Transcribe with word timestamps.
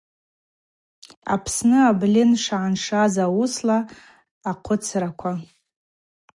Апсны 1.33 1.79
абльын 1.89 2.31
шгӏаншаз 2.43 3.15
ауысла 3.25 3.77
ахъвыцраква. 4.49 5.31